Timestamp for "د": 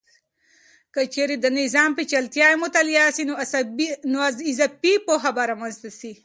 1.39-1.45